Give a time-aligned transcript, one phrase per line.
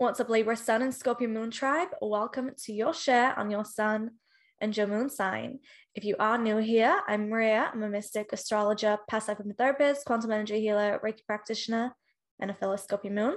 [0.00, 1.88] What's up, Libra Sun and Scorpio Moon Tribe?
[2.00, 4.12] Welcome to your share on your Sun
[4.58, 5.58] and your Moon sign.
[5.94, 7.70] If you are new here, I'm Maria.
[7.70, 11.94] I'm a mystic, astrologer, past life therapist, quantum energy healer, Reiki practitioner,
[12.40, 13.36] and a fellow Scorpio Moon.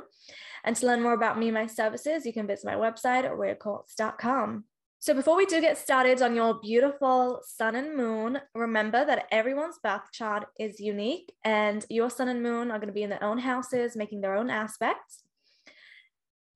[0.63, 4.63] And to learn more about me and my services, you can visit my website at.
[4.99, 9.80] So before we do get started on your beautiful sun and moon, remember that everyone's
[9.84, 13.21] birth chart is unique and your sun and moon are going to be in their
[13.21, 15.23] own houses, making their own aspects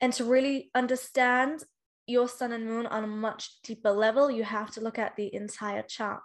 [0.01, 1.63] and to really understand
[2.05, 5.33] your sun and moon on a much deeper level, you have to look at the
[5.33, 6.23] entire chart.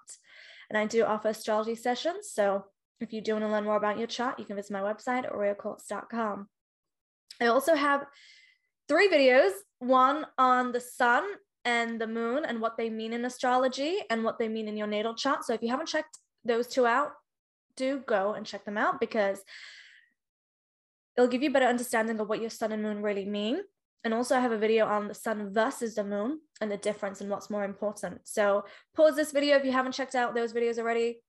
[0.70, 2.30] And I do offer astrology sessions.
[2.32, 2.64] So
[3.00, 5.30] if you do want to learn more about your chart, you can visit my website,
[5.34, 6.48] riaquartz.com.
[7.40, 8.06] I also have
[8.88, 11.24] three videos one on the sun
[11.64, 14.86] and the moon and what they mean in astrology and what they mean in your
[14.86, 15.44] natal chart.
[15.44, 17.10] So if you haven't checked those two out,
[17.76, 19.40] do go and check them out because
[21.16, 23.60] it'll give you a better understanding of what your sun and moon really mean.
[24.04, 27.20] And also, I have a video on the sun versus the moon and the difference
[27.20, 28.22] and what's more important.
[28.24, 28.64] So,
[28.96, 31.20] pause this video if you haven't checked out those videos already,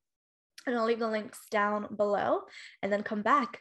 [0.65, 2.41] and I'll leave the links down below
[2.81, 3.59] and then come back.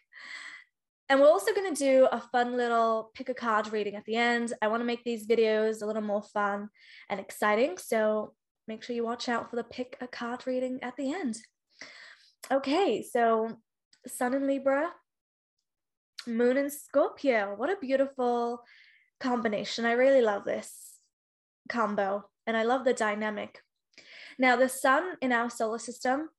[1.10, 4.16] And we're also going to do a fun little pick a card reading at the
[4.16, 4.54] end.
[4.62, 6.70] I want to make these videos a little more fun
[7.10, 7.76] and exciting.
[7.76, 8.32] So,
[8.66, 11.36] make sure you watch out for the pick a card reading at the end.
[12.50, 13.58] Okay, so
[14.06, 14.90] Sun in Libra,
[16.26, 17.54] Moon in Scorpio.
[17.56, 18.62] What a beautiful
[19.20, 19.84] combination.
[19.84, 20.98] I really love this
[21.68, 23.60] combo and I love the dynamic.
[24.38, 26.30] Now, the sun in our solar system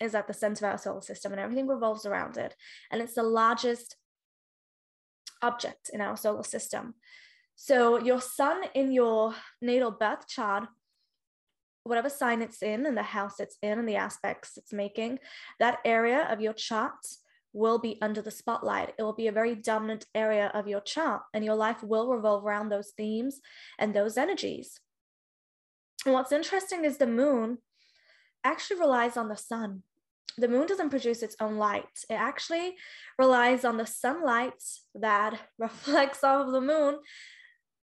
[0.00, 2.54] is at the center of our solar system and everything revolves around it.
[2.90, 3.96] And it's the largest
[5.42, 6.94] object in our solar system.
[7.54, 10.68] So, your sun in your natal birth chart,
[11.84, 15.18] whatever sign it's in and the house it's in and the aspects it's making,
[15.58, 16.94] that area of your chart
[17.56, 18.94] will be under the spotlight.
[18.98, 22.44] It will be a very dominant area of your chart, and your life will revolve
[22.44, 23.40] around those themes
[23.78, 24.80] and those energies.
[26.04, 27.58] And what's interesting is the moon
[28.44, 29.82] actually relies on the sun.
[30.38, 32.76] The moon doesn't produce its own light, it actually
[33.18, 34.62] relies on the sunlight
[34.94, 36.96] that reflects off of the moon.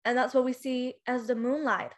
[0.04, 1.94] And that's what we see as the moonlight.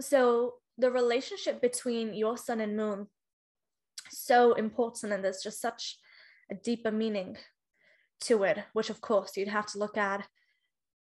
[0.00, 3.08] So, the relationship between your sun and moon
[4.10, 5.98] so important and there's just such
[6.50, 7.36] a deeper meaning
[8.22, 10.26] to it, which of course you'd have to look at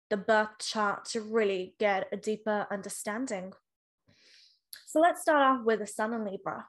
[0.10, 3.54] the birth chart to really get a deeper understanding.
[4.86, 6.68] So let's start off with the Sun in Libra.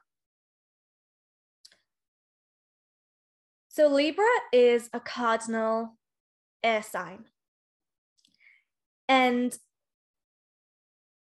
[3.69, 5.97] So Libra is a cardinal
[6.63, 7.25] air sign.
[9.07, 9.55] And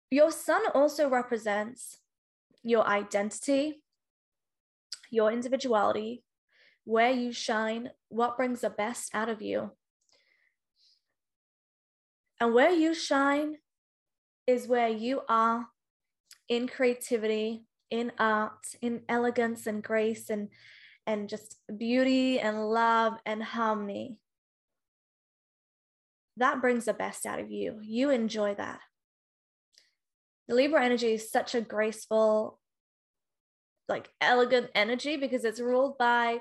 [0.09, 1.99] your sun also represents
[2.63, 3.83] your identity,
[5.09, 6.23] your individuality,
[6.85, 9.71] where you shine, what brings the best out of you.
[12.39, 13.57] And where you shine
[14.47, 15.67] is where you are
[16.49, 20.49] in creativity, in art, in elegance and grace and
[21.07, 24.17] and just beauty and love and harmony.
[26.37, 27.79] That brings the best out of you.
[27.81, 28.79] You enjoy that.
[30.47, 32.59] The Libra energy is such a graceful,
[33.87, 36.39] like elegant energy because it's ruled by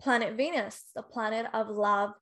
[0.00, 2.12] planet Venus, the planet of love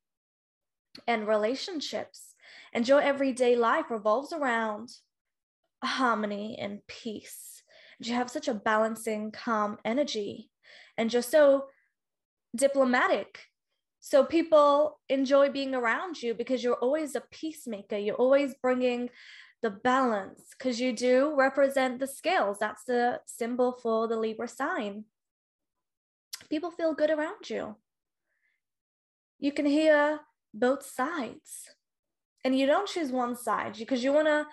[1.07, 2.35] and relationships.
[2.73, 4.91] And your everyday life revolves around
[5.83, 7.63] harmony and peace.
[8.01, 10.51] You have such a balancing, calm energy,
[10.97, 11.67] and you're so
[12.55, 13.41] diplomatic.
[14.01, 17.97] So people enjoy being around you because you're always a peacemaker.
[17.97, 19.11] You're always bringing
[19.63, 22.59] the balance because you do represent the scales.
[22.59, 25.05] That's the symbol for the Libra sign
[26.51, 27.77] people feel good around you.
[29.39, 30.21] You can hear
[30.53, 31.71] both sides.
[32.45, 34.47] And you don't choose one side because you want to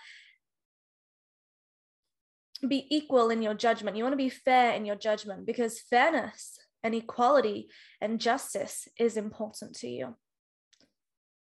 [2.68, 3.96] be equal in your judgment.
[3.96, 7.70] You want to be fair in your judgment because fairness and equality
[8.02, 10.16] and justice is important to you.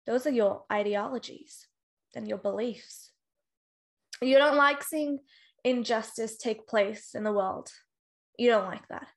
[0.05, 1.67] Those are your ideologies
[2.15, 3.11] and your beliefs.
[4.21, 5.19] You don't like seeing
[5.63, 7.69] injustice take place in the world.
[8.37, 9.07] You don't like that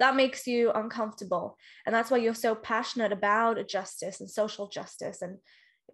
[0.00, 1.56] that makes you uncomfortable.
[1.86, 5.38] And that's why you're so passionate about justice and social justice and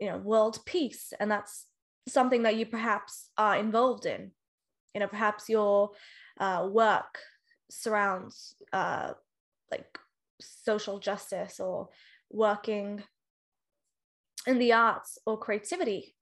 [0.00, 1.12] you know world peace.
[1.18, 1.66] And that's
[2.08, 4.32] something that you perhaps are involved in.
[4.94, 5.90] You know perhaps your
[6.38, 7.18] uh, work
[7.70, 9.12] surrounds uh,
[9.70, 9.98] like
[10.40, 11.88] social justice or
[12.30, 13.02] working
[14.46, 16.14] in the arts or creativity.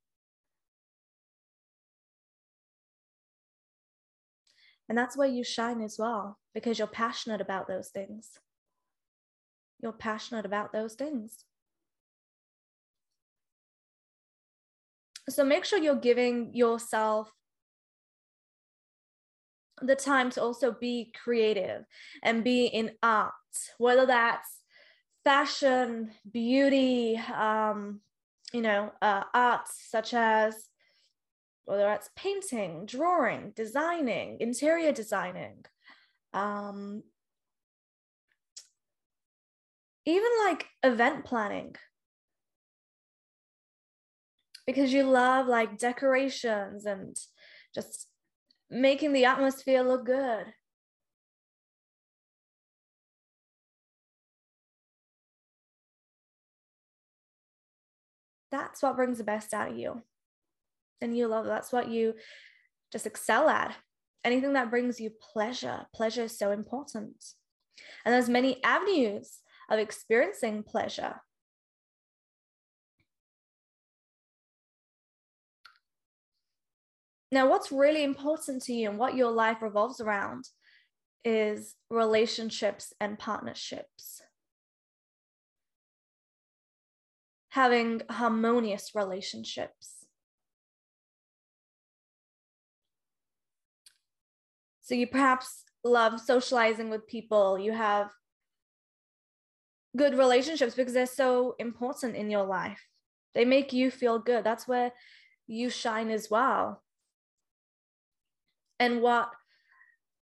[4.88, 8.30] And that's where you shine as well, because you're passionate about those things.
[9.80, 11.44] You're passionate about those things.
[15.28, 17.32] So make sure you're giving yourself
[19.80, 21.84] the time to also be creative
[22.24, 23.34] and be in art,
[23.78, 24.64] whether that's
[25.22, 28.00] fashion, beauty, um,
[28.52, 30.56] you know, uh, arts such as
[31.66, 35.64] whether that's painting, drawing, designing, interior designing,
[36.32, 37.02] um,
[40.04, 41.74] even like event planning.
[44.66, 47.16] Because you love like decorations and
[47.74, 48.08] just
[48.70, 50.46] making the atmosphere look good.
[58.50, 60.02] That's what brings the best out of you.
[61.00, 62.14] And you love that's what you
[62.92, 63.74] just excel at.
[64.28, 65.86] Anything that brings you pleasure.
[65.94, 67.16] Pleasure is so important.
[68.04, 69.38] And there's many avenues
[69.70, 71.22] of experiencing pleasure.
[77.32, 80.44] Now, what's really important to you and what your life revolves around
[81.24, 84.20] is relationships and partnerships.
[87.52, 89.97] Having harmonious relationships.
[94.88, 98.10] So, you perhaps love socializing with people, you have
[99.94, 102.82] good relationships because they're so important in your life.
[103.34, 104.44] They make you feel good.
[104.44, 104.92] That's where
[105.46, 106.82] you shine as well.
[108.80, 109.28] And what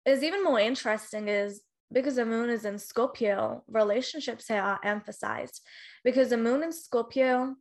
[0.07, 1.61] is even more interesting is
[1.93, 5.61] because the moon is in Scorpio, relationships here are emphasized
[6.05, 7.57] because the moon in Scorpio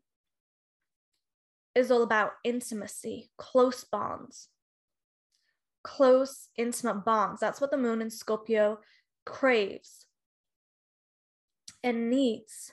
[1.75, 4.47] is all about intimacy, close bonds,
[5.83, 7.39] close, intimate bonds.
[7.39, 8.79] That's what the moon in Scorpio
[9.25, 10.07] craves
[11.83, 12.71] and needs.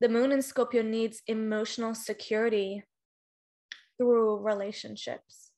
[0.00, 2.84] The moon in Scorpio needs emotional security
[3.98, 5.50] through relationships.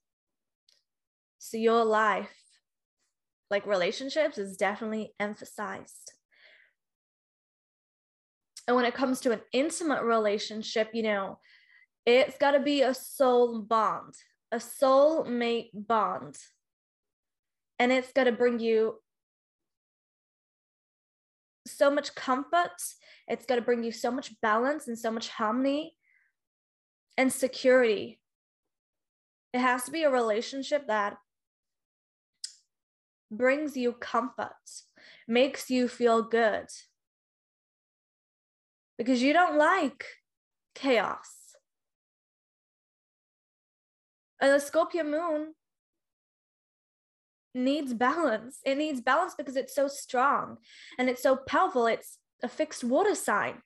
[1.38, 2.32] So your life,
[3.50, 6.12] like relationships, is definitely emphasized.
[8.66, 11.38] And when it comes to an intimate relationship, you know,
[12.06, 14.14] it's got to be a soul bond,
[14.52, 16.36] a soul mate bond.
[17.78, 19.00] And it's going to bring you
[21.66, 22.76] so much comfort.
[23.26, 25.94] It's going to bring you so much balance and so much harmony
[27.16, 28.20] and security
[29.52, 31.16] it has to be a relationship that
[33.30, 34.52] brings you comfort,
[35.28, 36.66] makes you feel good.
[38.96, 40.06] Because you don't like
[40.74, 41.41] chaos.
[44.42, 45.54] And the Scorpio moon
[47.54, 48.58] needs balance.
[48.64, 50.56] It needs balance because it's so strong
[50.98, 51.86] and it's so powerful.
[51.86, 53.62] It's a fixed water sign.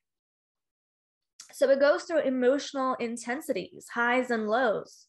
[1.52, 5.06] So it goes through emotional intensities, highs and lows.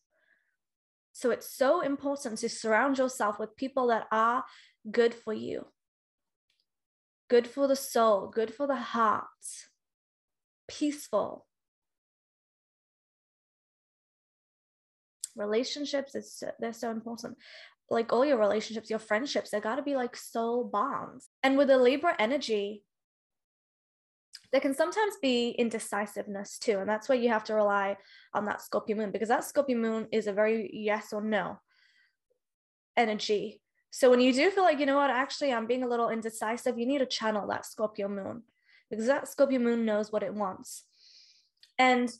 [1.11, 4.45] So it's so important to surround yourself with people that are
[4.89, 5.65] good for you,
[7.27, 9.25] good for the soul, good for the heart,
[10.69, 11.45] peaceful.
[15.37, 17.37] Relationships is they're so important.
[17.89, 21.29] Like all your relationships, your friendships, they got to be like soul bonds.
[21.43, 22.83] And with the Libra energy,
[24.51, 26.79] there can sometimes be indecisiveness too.
[26.79, 27.97] And that's where you have to rely
[28.33, 31.59] on that Scorpio moon because that Scorpio moon is a very yes or no
[32.95, 33.61] energy.
[33.91, 36.77] So when you do feel like, you know what, actually, I'm being a little indecisive,
[36.77, 38.43] you need to channel that Scorpio moon
[38.89, 40.83] because that Scorpio moon knows what it wants.
[41.79, 42.11] And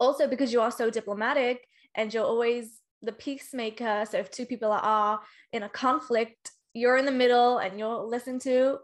[0.00, 4.04] also because you are so diplomatic and you're always the peacemaker.
[4.10, 5.20] So if two people are
[5.52, 8.78] in a conflict, you're in the middle and you're listening to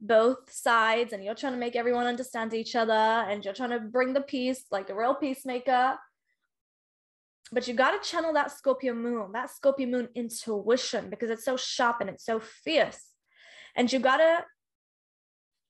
[0.00, 3.80] both sides and you're trying to make everyone understand each other and you're trying to
[3.80, 5.96] bring the peace like a real peacemaker
[7.52, 11.54] but you got to channel that scorpio moon that scorpio moon intuition because it's so
[11.54, 13.08] sharp and it's so fierce
[13.76, 14.42] and you got to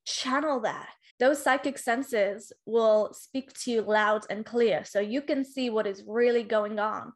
[0.07, 0.89] channel that
[1.21, 5.87] those psychic senses will speak to you loud and clear so you can see what
[5.87, 7.13] is really going on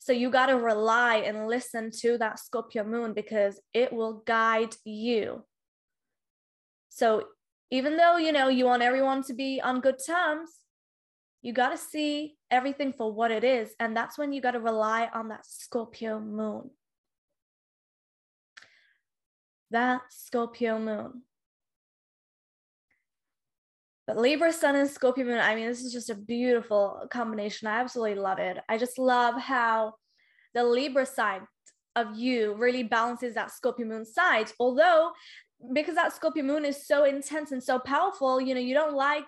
[0.00, 4.74] so you got to rely and listen to that scorpio moon because it will guide
[4.84, 5.44] you
[6.88, 7.24] so
[7.72, 10.50] even though, you know, you want everyone to be on good terms,
[11.40, 13.74] you got to see everything for what it is.
[13.80, 16.68] And that's when you got to rely on that Scorpio moon.
[19.70, 21.22] That Scorpio moon.
[24.12, 27.66] But Libra Sun and Scorpio Moon, I mean, this is just a beautiful combination.
[27.66, 28.58] I absolutely love it.
[28.68, 29.94] I just love how
[30.52, 31.40] the Libra side
[31.96, 34.52] of you really balances that Scorpio Moon side.
[34.60, 35.12] Although
[35.72, 39.24] because that Scorpio moon is so intense and so powerful, you know, you don't like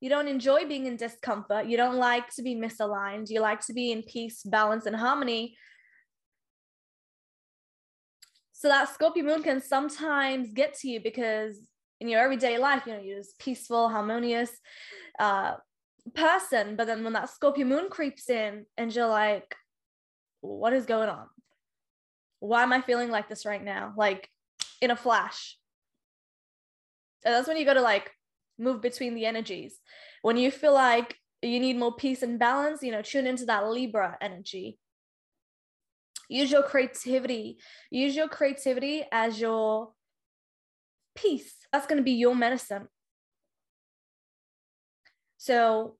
[0.00, 1.66] You don't enjoy being in discomfort.
[1.66, 3.30] You don't like to be misaligned.
[3.30, 5.56] You like to be in peace, balance, and harmony.
[8.52, 11.68] So that Scorpio moon can sometimes get to you because
[12.00, 14.50] in your everyday life, you know, you're this peaceful, harmonious
[15.18, 15.54] uh,
[16.14, 16.76] person.
[16.76, 19.54] But then when that Scorpio moon creeps in and you're like,
[20.40, 21.26] what is going on?
[22.40, 23.94] Why am I feeling like this right now?
[23.96, 24.28] Like
[24.80, 25.56] in a flash.
[27.24, 28.12] And that's when you got to like
[28.58, 29.80] move between the energies.
[30.22, 33.68] When you feel like you need more peace and balance, you know, tune into that
[33.68, 34.78] Libra energy.
[36.28, 37.58] Use your creativity.
[37.90, 39.92] Use your creativity as your
[41.16, 41.54] peace.
[41.72, 42.88] That's going to be your medicine.
[45.36, 45.96] So,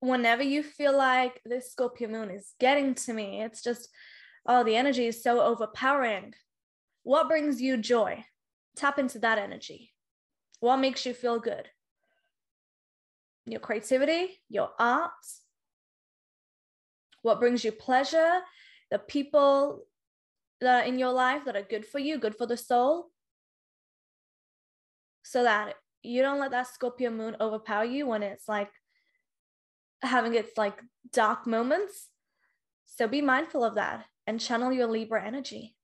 [0.00, 3.88] whenever you feel like this Scorpio moon is getting to me, it's just,
[4.46, 6.34] oh, the energy is so overpowering.
[7.02, 8.24] What brings you joy?
[8.74, 9.92] Tap into that energy.
[10.60, 11.68] What makes you feel good?
[13.46, 15.12] Your creativity, your art,
[17.22, 18.40] what brings you pleasure,
[18.90, 19.84] the people
[20.60, 23.10] that are in your life that are good for you, good for the soul,
[25.26, 28.70] so that you don't let that Scorpio moon overpower you when it's like
[30.02, 30.80] having its like
[31.12, 32.10] dark moments.
[32.86, 35.74] So be mindful of that and channel your Libra energy.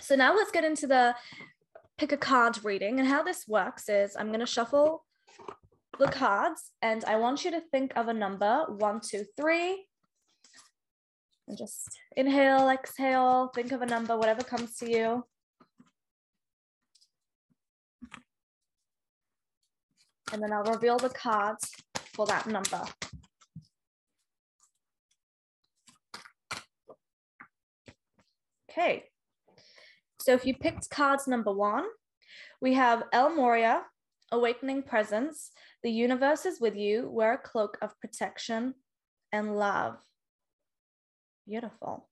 [0.00, 1.14] So now let's get into the
[1.98, 2.98] pick a card reading.
[2.98, 5.04] And how this works is I'm going to shuffle
[6.00, 9.86] the cards and I want you to think of a number one, two, three.
[11.46, 15.24] And just inhale, exhale, think of a number, whatever comes to you.
[20.32, 21.70] And then I'll reveal the cards
[22.14, 22.82] for that number.
[28.70, 29.04] Okay,
[30.20, 31.84] so if you picked cards number one,
[32.60, 33.82] we have El Morya,
[34.30, 35.50] Awakening Presence,
[35.82, 38.74] the universe is with you, wear a cloak of protection
[39.32, 39.96] and love.
[41.48, 42.08] Beautiful.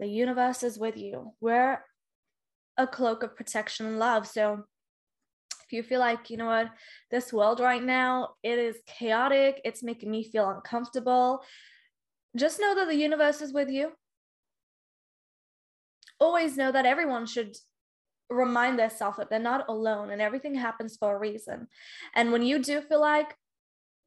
[0.00, 1.34] The universe is with you.
[1.40, 1.84] Wear
[2.76, 4.26] a cloak of protection and love.
[4.26, 4.64] So
[5.68, 6.70] if you feel like, you know what,
[7.10, 11.42] this world right now, it is chaotic, it's making me feel uncomfortable,
[12.36, 13.92] just know that the universe is with you
[16.20, 17.56] always know that everyone should
[18.30, 21.68] remind themselves that they're not alone and everything happens for a reason.
[22.14, 23.34] And when you do feel like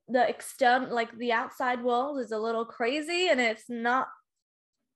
[0.08, 4.10] the external, like the outside world is a little crazy and it's not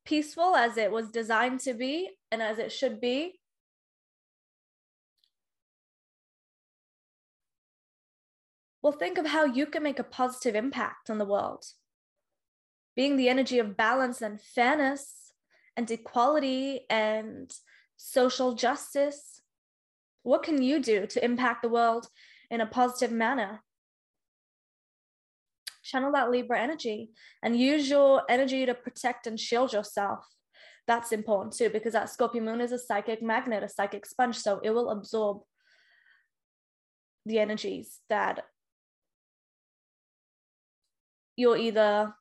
[0.06, 3.40] peaceful as it was designed to be and as it should be,
[8.86, 11.66] well, think of how you can make a positive impact on the world.
[12.96, 15.34] Being the energy of balance and fairness
[15.76, 17.52] and equality and
[17.98, 19.42] social justice?
[20.22, 22.10] What can you do to impact the world
[22.52, 23.64] in a positive manner?
[25.84, 27.10] Channel that Libra energy
[27.42, 30.28] and use your energy to protect and shield yourself.
[30.86, 34.38] That's important too, because that Scorpio moon is a psychic magnet, a psychic sponge.
[34.38, 35.42] So it will absorb
[37.26, 38.44] the energies that
[41.36, 42.14] you're either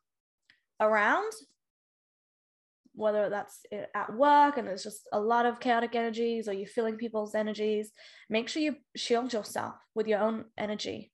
[0.79, 1.31] around
[2.95, 3.61] whether that's
[3.93, 7.91] at work and there's just a lot of chaotic energies or you're feeling people's energies,
[8.29, 11.11] make sure you shield yourself with your own energy.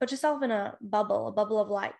[0.00, 1.92] Put yourself in a bubble, a bubble of light.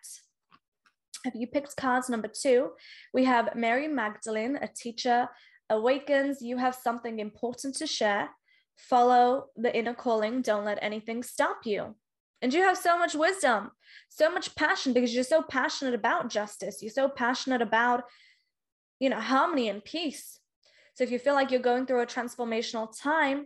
[1.23, 2.71] If you picked cards number two,
[3.13, 5.29] we have Mary Magdalene, a teacher,
[5.69, 8.29] awakens, you have something important to share.
[8.77, 11.95] Follow the inner calling, don't let anything stop you.
[12.43, 13.71] And you have so much wisdom,
[14.09, 16.81] so much passion because you're so passionate about justice.
[16.81, 18.03] You're so passionate about,
[18.99, 20.41] you know, harmony and peace.
[20.93, 23.45] So if you feel like you're going through a transformational time,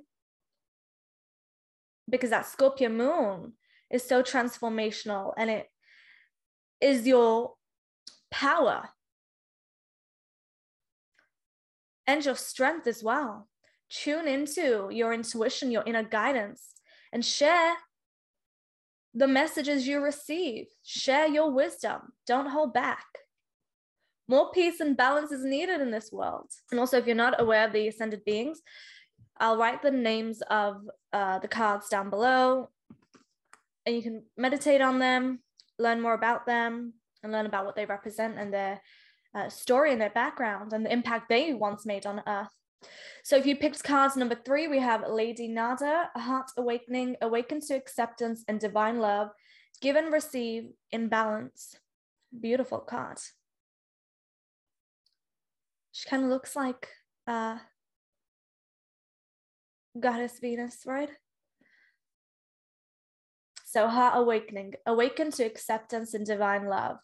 [2.10, 3.54] because that Scorpio moon
[3.92, 5.68] is so transformational and it
[6.82, 7.54] is your
[8.32, 8.90] power
[12.08, 13.48] and your strength as well.
[13.90, 16.74] Tune into your intuition, your inner guidance,
[17.14, 17.76] and share
[19.18, 20.68] the messages you receive.
[20.84, 22.14] Share your wisdom.
[22.28, 23.06] Don't hold back.
[24.28, 26.52] More peace and balance is needed in this world.
[26.70, 28.62] And also, if you're not aware of the ascended beings,
[29.40, 30.82] I'll write the names of
[31.14, 32.70] uh, the cards down below,
[33.86, 35.40] and you can meditate on them,
[35.80, 36.94] learn more about them,
[37.24, 38.82] and learn about what they represent and their
[39.34, 42.57] uh, story and their background and the impact they once made on Earth.
[43.24, 47.76] So if you picked cards number three, we have Lady Nada, Heart Awakening, Awaken to
[47.76, 49.30] Acceptance and Divine Love,
[49.82, 51.76] Give and Receive in Balance.
[52.40, 53.18] Beautiful card.
[55.92, 56.88] She kind of looks like
[57.26, 57.58] uh,
[60.00, 61.10] goddess Venus, right?
[63.66, 66.98] So, heart awakening, awaken to acceptance and divine love.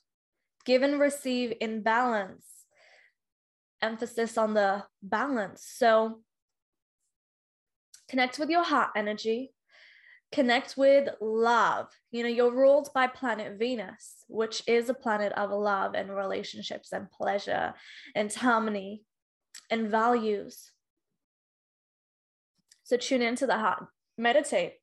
[0.65, 2.52] Give and receive in balance.
[3.83, 5.65] Emphasis on the balance.
[5.75, 6.21] So,
[8.09, 9.53] connect with your heart energy,
[10.31, 11.89] connect with love.
[12.11, 16.91] You know, you're ruled by planet Venus, which is a planet of love and relationships
[16.93, 17.73] and pleasure
[18.15, 19.03] and harmony
[19.69, 20.71] and values.
[22.83, 23.85] So tune into the heart,
[24.17, 24.73] meditate,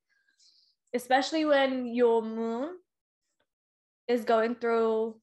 [0.94, 2.76] especially when your moon
[4.08, 5.16] is going through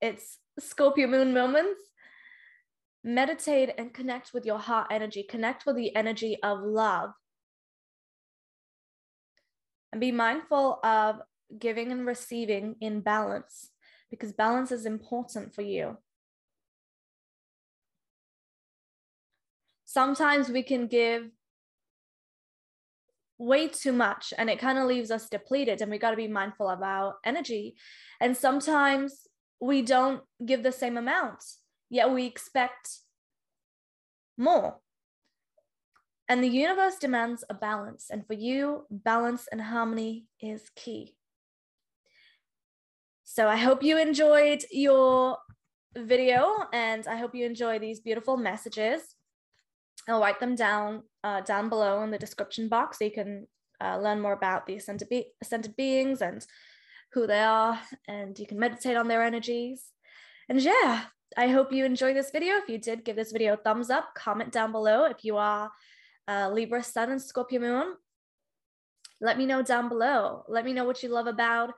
[0.00, 1.80] its Scorpio moon moments.
[3.04, 7.10] Meditate and connect with your heart energy, connect with the energy of love
[9.92, 11.20] and be mindful of
[11.58, 13.70] giving and receiving in balance
[14.10, 15.98] because balance is important for you.
[19.84, 21.30] Sometimes we can give
[23.38, 26.28] way too much and it kind of leaves us depleted and we got to be
[26.28, 27.74] mindful of our energy.
[28.20, 29.26] And sometimes
[29.62, 31.44] we don't give the same amount,
[31.88, 32.98] yet we expect
[34.36, 34.78] more.
[36.28, 38.08] And the universe demands a balance.
[38.10, 41.14] And for you, balance and harmony is key.
[43.22, 45.38] So I hope you enjoyed your
[45.96, 49.14] video and I hope you enjoy these beautiful messages.
[50.08, 53.46] I'll write them down uh, down below in the description box so you can
[53.80, 56.44] uh, learn more about the ascended, be- ascended beings and
[57.12, 57.78] who they are,
[58.08, 59.90] and you can meditate on their energies.
[60.48, 61.04] And yeah,
[61.36, 62.56] I hope you enjoyed this video.
[62.56, 65.70] If you did, give this video a thumbs up, comment down below if you are
[66.28, 67.94] uh, Libra Sun and Scorpio Moon.
[69.20, 70.44] Let me know down below.
[70.48, 71.74] Let me know what you love about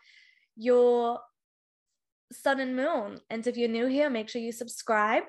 [0.56, 1.20] your
[2.32, 3.18] Sun and Moon.
[3.30, 5.24] And if you're new here, make sure you subscribe.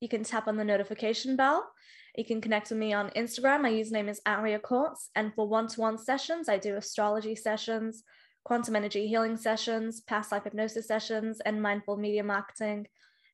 [0.00, 1.68] You can tap on the notification bell.
[2.16, 3.62] You can connect with me on Instagram.
[3.62, 5.10] My username is Ria Quartz.
[5.14, 8.02] And for one to one sessions, I do astrology sessions,
[8.48, 12.86] quantum energy healing sessions, past life hypnosis sessions, and mindful media marketing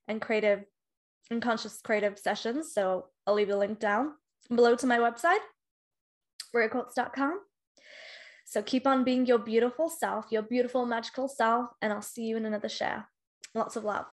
[0.09, 0.65] and creative
[1.31, 2.73] and conscious creative sessions.
[2.73, 4.11] So I'll leave a link down
[4.53, 5.39] below to my website,
[6.53, 7.39] riaquartz.com.
[8.43, 12.35] So keep on being your beautiful self, your beautiful magical self, and I'll see you
[12.35, 13.07] in another share.
[13.53, 14.07] Lots of love.